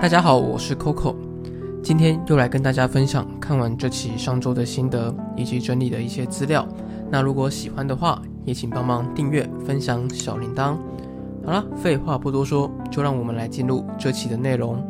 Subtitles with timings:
[0.00, 1.16] 大家好，我是 Coco，
[1.82, 6.64] 今天又来跟大家分享看完这期上周的心得以及整理的一些资料。
[7.10, 10.76] 那如果喜欢的话，也请帮忙订阅、分享小铃铛。
[11.44, 14.80] 好了，废话不多说，就让我们来进入这期的内容。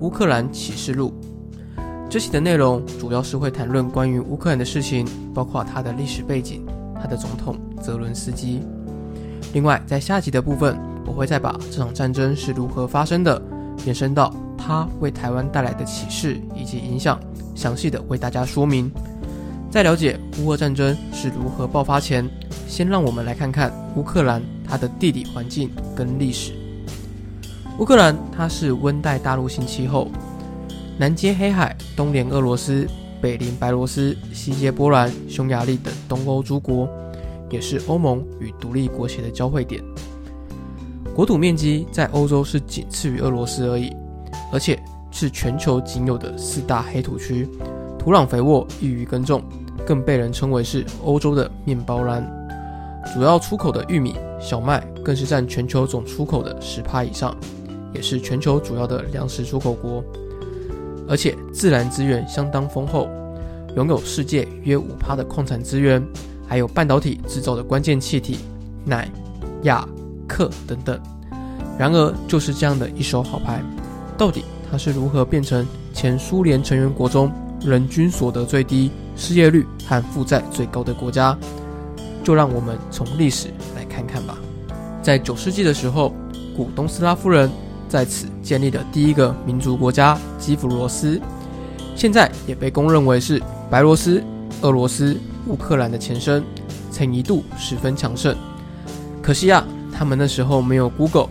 [0.00, 1.12] 乌克兰启示录，
[2.08, 6.64] 这期的内容主要是会谈论关于乌克兰的事情，包括它的历史背景、
[6.98, 8.62] 它的总统泽伦斯基。
[9.52, 13.40] 另外，在下集的部分，我会再把这场战争是如何发生的，
[13.84, 17.20] 延伸到它为台湾带来的启示以及影响，
[17.54, 18.90] 详细的为大家说明。
[19.70, 22.28] 在了解乌俄战争是如何爆发前，
[22.68, 26.52] 先让我们来看看乌克兰它的地理环境跟历史。
[27.78, 30.08] 乌克兰它是温带大陆性气候，
[30.98, 32.86] 南接黑海，东连俄罗斯，
[33.20, 36.88] 北邻白罗斯，西接波兰、匈牙利等东欧诸国。
[37.50, 39.84] 也是欧盟与独立国协的交汇点。
[41.14, 43.94] 国土面积在欧洲是仅次于俄罗斯而已，
[44.52, 47.46] 而且是全球仅有的四大黑土区，
[47.98, 49.42] 土壤肥沃，易于耕种，
[49.86, 52.26] 更被人称为是欧洲的面包篮。
[53.12, 57.36] 主要出口的玉米、小麦更是占全球总出口的十趴以上，
[57.92, 60.02] 也是全球主要的粮食出口国。
[61.08, 63.06] 而且自然资源相当丰厚，
[63.76, 66.02] 拥有世界约五趴的矿产资源。
[66.44, 68.36] 还有半导体制造的关键气体
[68.84, 69.08] 氖、
[69.62, 69.82] 氩、
[70.32, 70.98] 克等等。
[71.78, 73.62] 然而，就是这样的一手好牌，
[74.16, 77.30] 到底它是如何变成前苏联成员国中
[77.60, 81.36] 人均所得最低、失业率和负债最高的国家？
[82.24, 84.38] 就让我们从历史来看看吧。
[85.02, 86.14] 在九世纪的时候，
[86.56, 87.50] 古东斯拉夫人
[87.88, 91.20] 在此建立了第一个民族国家基辅罗斯，
[91.96, 94.22] 现在也被公认为是白罗斯、
[94.62, 95.16] 俄罗斯。
[95.48, 96.40] 乌克兰的前身
[96.92, 98.36] 曾一度十分强盛，
[99.20, 101.28] 可惜啊，他们那时候没有 Google，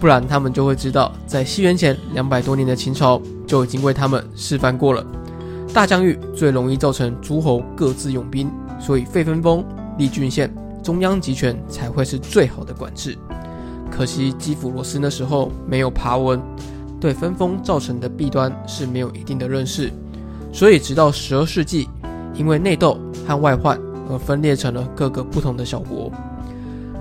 [0.00, 5.04] 不然他们就会知道，在西元前两百多年的秦朝就已经为他们示范过了。
[5.72, 8.50] 大疆域最容易造成诸侯各自用兵，
[8.80, 9.64] 所以废分封、
[9.98, 10.52] 立郡县，
[10.82, 13.16] 中央集权才会是最好的管制。
[13.90, 16.40] 可惜基辅罗斯那时候没有爬文，
[17.00, 19.92] 对分封造成的弊端是没有一定的认识，
[20.52, 21.88] 所以直到十二世纪，
[22.34, 22.98] 因为内斗。
[23.26, 23.78] 和外患
[24.08, 26.10] 而分裂成了各个不同的小国，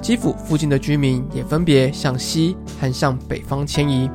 [0.02, 4.10] 基辅附近的居民也分别向西和向北方迁移。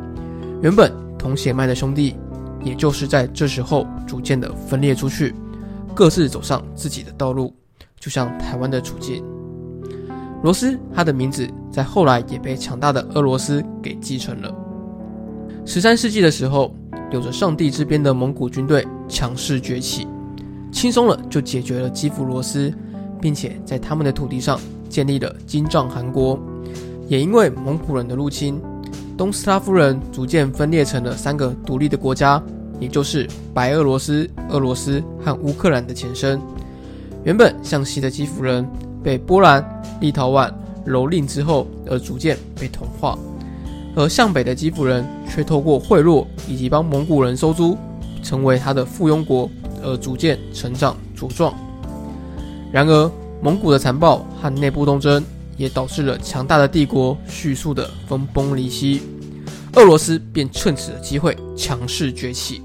[0.63, 2.17] 原本同血脉的兄弟，
[2.63, 5.35] 也就是在这时候逐渐的分裂出去，
[5.95, 7.55] 各自走上自己的道路，
[8.01, 9.23] 就像台湾的处境。
[10.43, 14.55] 罗斯，他的名字在后来也被强大的俄罗斯给继承了。
[15.67, 16.75] 十三世纪的时候，
[17.11, 20.07] 有着上帝之鞭的蒙古军队强势崛起。
[20.71, 22.73] 轻松了就解决了基辅罗斯，
[23.21, 24.59] 并且在他们的土地上
[24.95, 26.39] 建立了金帐汗国。
[27.09, 28.63] 也因为蒙古人的入侵，
[29.19, 32.41] 东斯拉夫人逐渐分裂成了三个独立的国家，
[32.79, 36.41] 也就是白俄罗斯、俄罗斯和乌克兰的前身。
[37.25, 38.65] 原本向西的基辅人
[39.03, 39.65] 被波兰、
[40.01, 40.49] 立陶宛
[40.87, 43.19] 蹂躏之后，而逐渐被同化；
[43.97, 47.77] 而向北的基辅人却透过贿赂以及帮蒙古人收租，
[48.23, 49.51] 成为他的附庸国。
[49.87, 51.53] 而逐渐成长茁壮。
[52.73, 53.13] 然而，
[53.43, 55.23] 蒙古的残暴和内部斗争
[55.57, 59.03] 也导致了强大的帝国迅速的分崩离析。
[59.75, 62.63] 俄罗斯便趁此的机会强势崛起，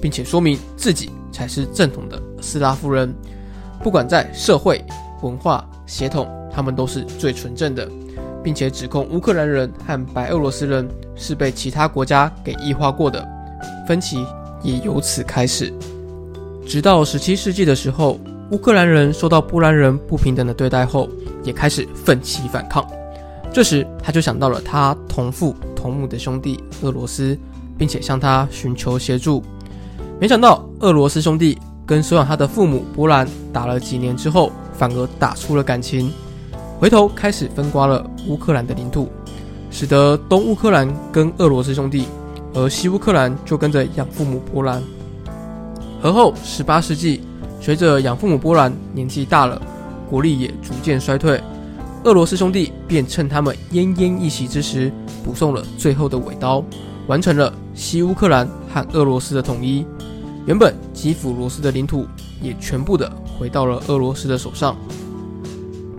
[0.00, 3.12] 并且说明自己才是正统的斯拉夫人，
[3.82, 4.84] 不管在社会、
[5.22, 7.88] 文化、血统，他们都是最纯正的，
[8.42, 13.26] 并且指控乌克兰人和白俄罗斯人是被其他国家给异化过的，
[13.88, 14.24] 分歧
[14.62, 15.72] 也由此开始。
[16.66, 18.20] 直到十七世纪的时候，
[18.50, 21.08] 乌克兰人受到波兰人不平等的对待后，
[21.42, 22.86] 也开始奋起反抗。
[23.52, 27.38] 这时，他就想到了他同父同母的兄弟俄罗斯，
[27.78, 29.42] 并且向他寻求协助。
[30.20, 36.12] 没想到，俄罗斯兄弟跟收养他的父母波兰打了几年之后，反而打出了感情，
[36.78, 39.08] 回头开始分刮了乌克兰的领土，
[39.70, 42.06] 使得东乌克兰跟俄罗斯兄弟，
[42.54, 44.82] 而西乌克兰就跟着养父母波兰。
[46.02, 47.22] 而后，十八世纪，
[47.64, 49.58] 随着养父母波兰年纪大了，
[50.10, 51.42] 国力也逐渐衰退，
[52.04, 54.92] 俄罗斯兄弟便趁他们奄奄一息之时，
[55.24, 56.62] 补送了最后的尾刀，
[57.06, 59.86] 完成了西乌克兰和俄罗斯的统一。
[60.44, 62.06] 原本基辅罗斯的领土
[62.42, 64.76] 也全部的回到了俄罗斯的手上，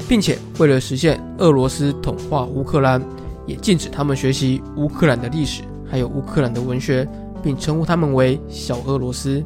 [0.07, 3.01] 并且为了实现俄罗斯统化乌克兰，
[3.47, 7.09] 也禁止他们学习乌克兰的历史，还有乌克兰的文学，
[7.41, 9.43] 并称呼他们为小俄罗斯。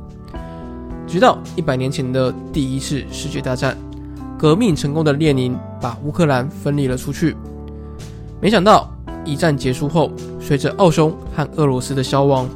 [1.09, 3.75] 直到一百年前的第一次世界大战，
[4.38, 7.35] 革命成功的列宁把乌克兰分离了出去。
[8.39, 8.88] 没想到
[9.25, 12.47] 一战结束后，随着奥匈和俄罗斯的消亡，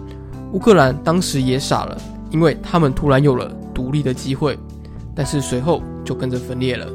[0.52, 1.98] 乌克兰当时也傻了，
[2.30, 4.56] 因为他们突然有了独立的机会，
[5.16, 6.86] 但是随后就跟着分裂了。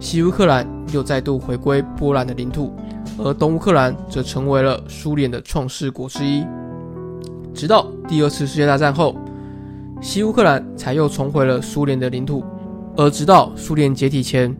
[0.00, 2.74] 西乌克兰又再度回归波兰的领土，
[3.18, 6.42] 而东乌克兰则成为了苏联的创世国之一。
[7.52, 9.14] 直到第二次世界大战后，
[10.00, 12.44] 西乌克兰才又重回了苏联的领土。
[12.96, 14.54] 而直到苏联解体前，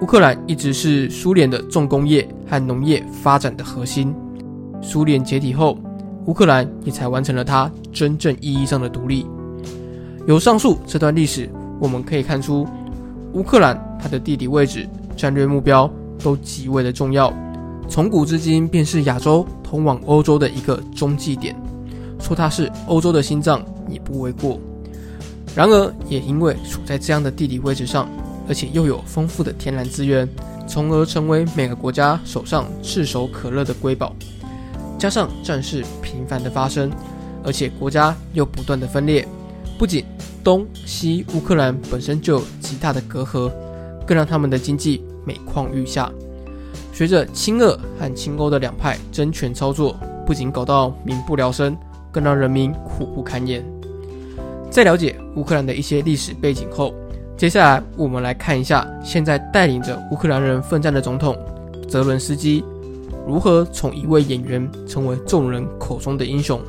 [0.00, 4.12] 乌克兰一直是苏联的重工业和农业发展的核心。
[4.82, 5.78] 苏联解体后，
[6.26, 9.26] 乌克兰也才完成了它真正意义上的独立。
[10.26, 11.48] 由上述这段历史，
[11.78, 12.66] 我们可以看出，
[13.32, 15.88] 乌克兰它的地理位置、战略目标
[16.22, 17.32] 都极为的重要，
[17.88, 21.54] 从古至今便是亚洲通往欧洲的一个中继点。
[22.18, 24.58] 说它是欧洲的心脏也不为过。
[25.54, 28.08] 然而，也因为处在这样的地理位置上，
[28.48, 30.28] 而且又有丰富的天然资源，
[30.66, 34.14] 从而成为每个国家手上炙手可热的瑰宝。
[34.98, 36.90] 加上战事频繁的发生，
[37.44, 39.26] 而且国家又不断的分裂，
[39.78, 40.04] 不仅
[40.42, 43.50] 东西乌克兰本身就有极大的隔阂，
[44.06, 46.10] 更让他们的经济每况愈下。
[46.92, 49.96] 随着亲俄和亲欧的两派争权操作，
[50.26, 51.76] 不仅搞到民不聊生。
[52.14, 53.60] 更让人民苦不堪言。
[54.70, 56.94] 在了解乌克兰的一些历史背景后，
[57.36, 61.36] 接下来我们来看一下现在带领着乌克兰人奋战的总统
[61.88, 62.64] 泽伦斯基
[63.26, 66.60] 如何从一位演员成为众人口中的英雄。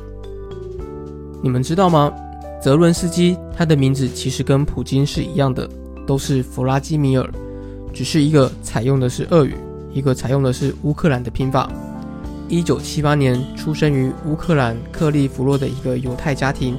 [1.42, 2.12] 你们知道吗？
[2.60, 5.68] 泽伦斯基他的名字其实跟普京是一样的，
[6.06, 7.30] 都是弗拉基米尔，
[7.92, 9.54] 只是一个采用的是俄语，
[9.92, 11.70] 一个采用的是乌克兰的拼法。
[12.48, 16.76] 一九七八年出生于乌克兰克利夫洛的一个犹太家庭，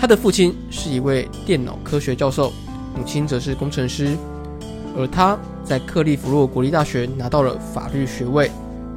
[0.00, 2.50] 他的父亲是一位电脑科学教授，
[2.96, 4.16] 母亲则是工程师。
[4.96, 8.50] 而他在克利夫洛国立大学拿到了法律学位，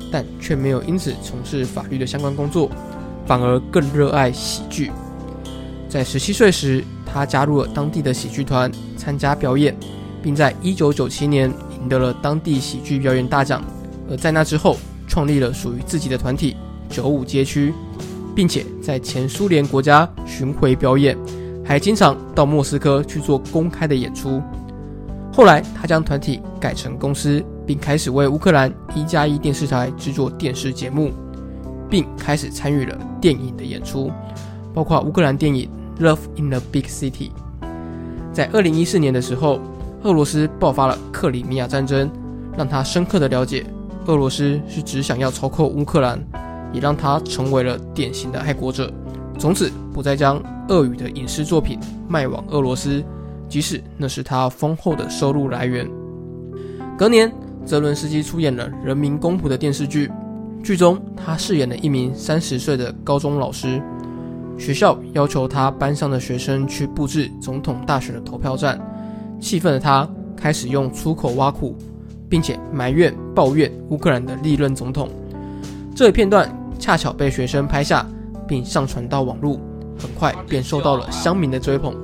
[0.09, 2.71] 但却没有因此从事法律的相关工作，
[3.25, 4.89] 反而更热爱喜剧。
[5.89, 9.75] 在十七岁时，他加入了当地的喜剧团参加表演，
[10.21, 11.51] 并在一九九七年
[11.81, 13.61] 赢得了当地喜剧表演大奖。
[14.09, 16.55] 而在那之后，创立了属于自己的团体
[16.89, 17.73] 九五街区，
[18.35, 21.17] 并且在前苏联国家巡回表演，
[21.63, 24.41] 还经常到莫斯科去做公开的演出。
[25.31, 31.11] 后来，他将团体改成公司，并开始为乌克兰一加一电视台制作电视节目，
[31.89, 34.11] 并开始参与了电影的演出，
[34.73, 35.67] 包括乌克兰电影
[36.03, 37.29] 《Love in the Big City》。
[38.31, 39.59] 在二零一四年的时候，
[40.03, 42.11] 俄罗斯爆发了克里米亚战争，
[42.57, 43.65] 让他深刻的了解。
[44.05, 46.19] 俄罗斯是只想要操控乌克兰，
[46.73, 48.91] 也让他成为了典型的爱国者。
[49.39, 53.03] 从此不再将俄语的影视作品卖往俄罗斯，
[53.47, 55.89] 即使那是他丰厚的收入来源。
[56.97, 57.31] 隔年，
[57.65, 60.11] 泽伦斯基出演了《人民公仆》的电视剧，
[60.63, 63.81] 剧中他饰演了一名三十岁的高中老师。
[64.57, 68.79] 学校要求他班上的学生去布置总统大选的投票站，
[69.39, 71.77] 气愤的他开始用粗口挖苦。
[72.29, 75.07] 并且埋怨、抱怨乌克兰的历任总统，
[75.95, 76.49] 这一片段
[76.83, 78.05] 恰巧被学生拍下，
[78.45, 79.57] 并上传到网络，
[79.97, 81.95] 很快便受到了乡民的追捧。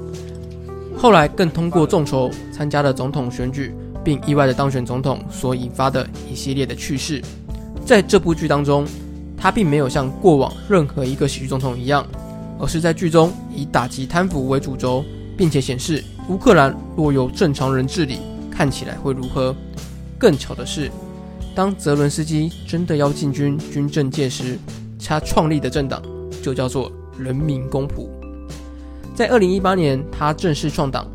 [0.97, 7.21] 后来更通过众筹参加了总统选举，并意外的当选总统，所引发的一系列的趣事。
[7.85, 8.87] 在这部剧当中，
[9.35, 12.07] 他并没有像过往任何一个喜剧总统一样，
[12.57, 15.03] 而是在剧中以打击贪腐为主轴，
[15.35, 18.19] 并且显示乌克兰若由正常人治理，
[18.49, 19.53] 看起来会如何。
[20.17, 20.89] 更巧的是，
[21.59, 24.57] 当泽伦斯基真的要进军军政界时，
[24.97, 26.01] 他创立的政党
[26.41, 28.07] 就叫做人民公仆。
[29.13, 31.05] 在二零一八年，他正式创党，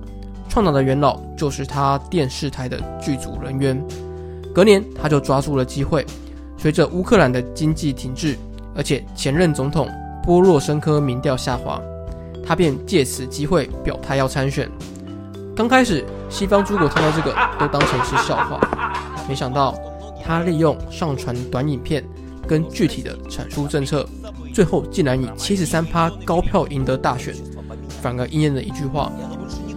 [0.46, 3.82] 创党的元老就是他电视台的剧组人员。
[4.54, 6.04] 隔年，他就抓住了机会，
[6.58, 8.36] 随着乌克兰的经济停滞，
[8.76, 9.88] 而且前任总统
[10.22, 11.80] 波洛申科民调下滑，
[12.46, 14.70] 他便借此机会表态要参选。
[15.56, 18.60] 刚开始，西方诸国听到这个都当成是笑话，
[19.26, 19.74] 没想到
[20.24, 22.02] 他利用上传短影片
[22.48, 24.08] 跟具体的阐述政策，
[24.54, 27.34] 最后竟然以七十三趴高票赢得大选，
[28.00, 29.12] 反而应验了一句话：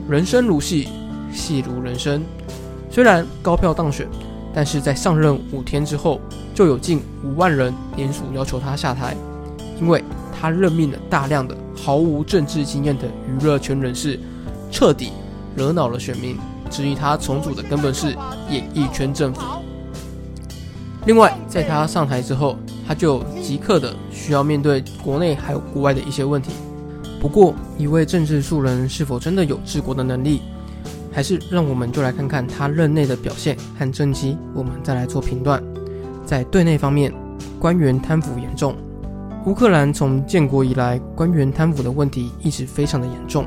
[0.10, 0.88] 人生如戏，
[1.34, 2.24] 戏如人生。
[2.90, 4.08] 虽然高票当选，
[4.54, 6.22] 但是在上任五天之后，
[6.56, 9.16] 就有近五万人联署要求他下台，
[9.82, 10.02] 因为
[10.40, 14.18] 他任命了大量的毫无政治经验的娱乐圈人士，
[14.72, 15.12] 彻底。
[15.56, 16.38] 惹恼了选民，
[16.70, 18.16] 质疑他重组的根本是
[18.48, 19.42] 演艺圈政府。
[21.08, 26.52] 另外，在他上台之后，他就即刻的需要面对国内还有国外的一些问题。
[27.18, 30.42] 不过，一位政治素人是否真的有治国的能力，
[31.10, 35.64] 还是让我们就来看看他任内的表现和政绩，我们再来做评断。
[36.26, 37.14] 在对内方面，
[37.58, 38.76] 官员贪腐严重，
[39.46, 43.46] 乌克兰从建国以来，官员贪腐的问题一直非常的严重。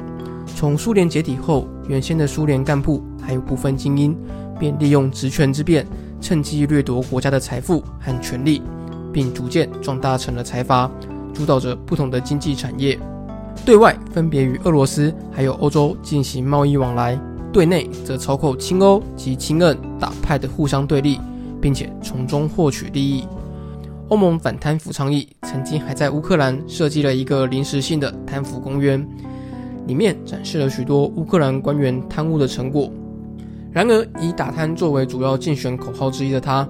[0.56, 4.16] 从苏联解体后，原先的苏联干部还有部分精英，
[4.58, 5.86] 便利用职权之便，
[6.20, 8.62] 趁机掠夺国家的财富和权力，
[9.12, 10.90] 并逐渐壮大成了财阀，
[11.32, 12.98] 主导着不同的经济产业。
[13.64, 17.20] 对外分别与俄罗斯还有欧洲进行贸易往来，
[17.52, 21.18] 对内则操控亲欧及亲俄党派的互相对立，
[21.60, 23.26] 并且从中获取利益。
[24.08, 29.06] 欧盟反贪腐倡议曾经还在乌克兰设计了一个临时性的贪腐公园，
[29.86, 32.90] 里面展示了许多乌克兰官员贪污的成果。
[33.72, 36.68] 然而，以打贪作为主要竞选口号之一的他，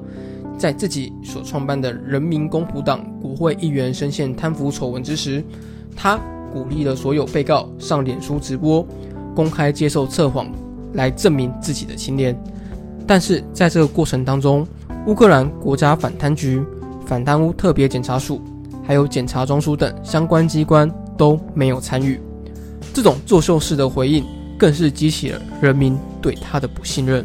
[0.59, 5.43] 在自己所创办的人民公仆党国会议员深陷贪腐丑闻之时，
[5.97, 6.19] 他
[6.53, 8.87] 鼓励了所有被告上脸书直播，
[9.35, 10.51] 公开接受测谎，
[10.93, 12.39] 来证明自己的清廉。
[13.07, 14.67] 但是在这个过程当中，
[15.07, 16.63] 乌克兰国家反贪局。
[17.07, 18.41] 反贪污特别检察署，
[18.85, 20.89] 还有检察总署等相关机关
[21.19, 22.21] 都没有参与。
[22.95, 24.25] 这种作秀式的回应，
[24.61, 27.25] 更是激起了人民对他的不信任。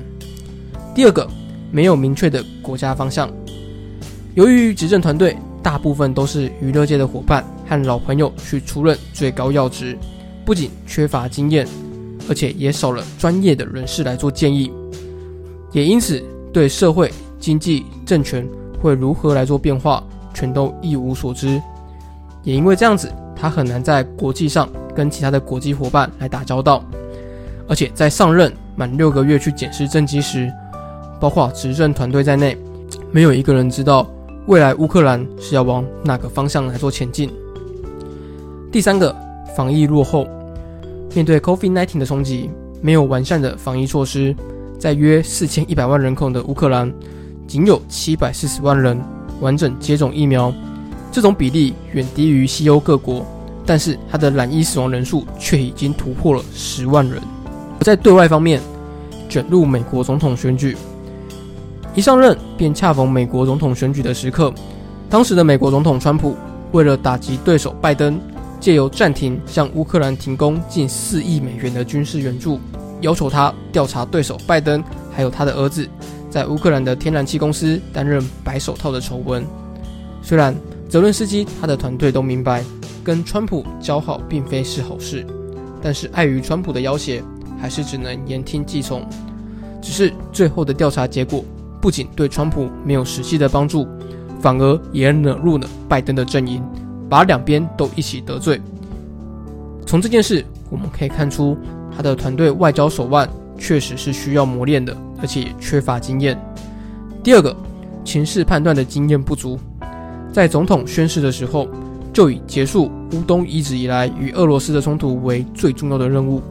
[0.96, 1.30] 第二个，
[1.70, 3.30] 没有明确的国家方向。
[4.36, 9.98] 由于执政团队大部分都是娱乐界的伙伴和老朋友去出任最高要职，
[10.46, 11.68] 不仅缺乏经验，
[12.30, 14.72] 而且也少了专业的人士来做建议，
[15.74, 16.24] 也因此
[16.54, 18.48] 对社会、经济、政权。
[18.82, 21.60] 会如何来做变化，全都一无所知。
[22.44, 26.84] 也因为这样子，他很难在国际上跟其他的国际伙伴来打交道。
[27.68, 30.52] 而且在上任满六个月去检视政绩时，
[31.20, 32.58] 包括执政团队在内，
[33.12, 34.08] 没有一个人知道
[34.48, 37.30] 未来乌克兰是要往哪个方向来做前进。
[38.72, 39.16] 第三个，
[39.56, 40.28] 防疫落后，
[41.16, 42.50] 面对 COVID-19 的冲击，
[42.82, 44.36] 没有完善的防疫措施，
[44.78, 46.94] 在约四千一百万人口的乌克兰。
[47.48, 49.00] 仅有七百四十万人
[49.40, 50.52] 完整接种疫苗，
[51.12, 53.24] 这种比例远低于西欧各国，
[53.66, 57.22] 但是它的染疫死亡人数却已经突破了十万人。
[57.86, 58.60] 在对外方面，
[59.30, 60.76] 卷入美国总统选举，
[61.94, 64.52] 一上任便恰逢美国总统选举的时刻。
[65.08, 66.36] 当时的美国总统川普
[66.72, 68.20] 为了打击对手拜登，
[68.60, 72.60] 借由暂停向乌克兰提供近四亿美元的军事援助，
[73.02, 75.88] 要求他调查对手拜登还有他的儿子。
[76.28, 79.46] 在乌克兰的天然气公司担任白手套的丑闻，
[80.24, 80.56] 虽然
[80.90, 82.64] 泽伦斯基他的团队都明白
[83.04, 85.24] 跟川普交好并非是好事，
[85.84, 87.22] 但是碍于川普的要挟，
[87.66, 89.04] 还是只能言听计从。
[89.82, 91.44] 只是最后的调查结果
[91.82, 93.88] 不仅对川普没有实际的帮助，
[94.40, 96.64] 反而也惹入了拜登的阵营，
[97.10, 98.62] 把两边都一起得罪。
[99.84, 101.58] 从这件事我们可以看出，
[101.96, 104.96] 他的团队外交手腕确实是需要磨练的。
[105.22, 106.38] 而且缺乏经验。
[107.24, 107.56] 第二个，
[108.04, 109.58] 情势判断的经验不足，
[110.32, 111.68] 在总统宣誓的时候，
[112.12, 116.42] 就以结束乌东一直以来与俄罗斯的冲突为最重要的任务。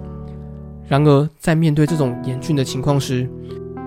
[0.94, 3.28] 然而，在面对这种严峻的情况时，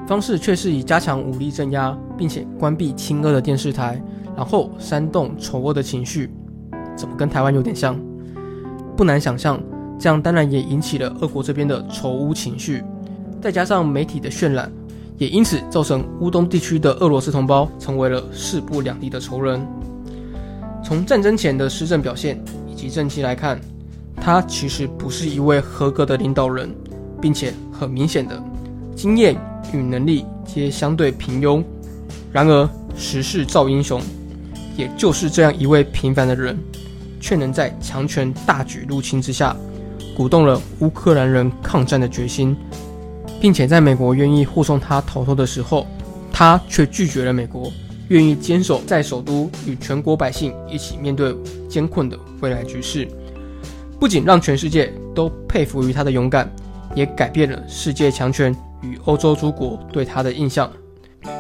[0.06, 4.04] 方式却是以加强武力镇压，并且关闭亲俄的电视台，
[4.36, 6.30] 然后煽动丑恶的情绪。
[6.98, 7.98] 怎么跟台湾有点像？
[8.98, 9.58] 不难想象，
[9.98, 12.84] 这样当然也引起了俄国这边的仇乌情绪。
[13.42, 14.70] 再加上媒体的渲染，
[15.18, 19.66] 也因此造成乌东地区的俄罗斯同胞成为了势不两立的仇人。
[20.84, 22.38] 从战争前的施政表现
[22.70, 23.58] 以及政绩来看，
[24.20, 26.70] 他其实不是一位合格的领导人，
[27.22, 28.42] 并且很明显的
[28.96, 29.36] 经验
[29.74, 31.64] 与能力皆相对平庸。
[32.32, 34.02] 然而时势造英雄，
[34.76, 36.58] 也就是这样一位平凡的人，
[37.20, 39.56] 却能在强权大举入侵之下，
[40.16, 42.56] 鼓动了乌克兰人抗战的决心。
[43.40, 45.86] 并且在美国愿意护送他逃脱的时候，
[46.32, 47.72] 他却拒绝了美国
[48.08, 51.36] 愿意坚守在首都与全国百姓一起面对
[51.70, 53.08] 艰困的未来局势，
[54.00, 56.52] 不仅让全世界都佩服于他的勇敢，
[56.98, 58.52] 也改变了世界强权
[58.82, 60.68] 与欧洲诸国对他的印象。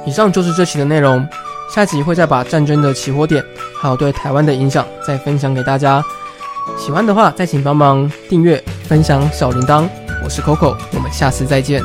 [0.05, 1.27] 以上就是这期的内容，
[1.73, 3.43] 下集会再把战争的起火点
[3.81, 6.03] 还有对台湾的影响再分享给大家。
[6.77, 9.87] 喜欢的话，再请帮忙订阅、分享小铃铛。
[10.23, 11.81] 我是 Coco，我们下次再见。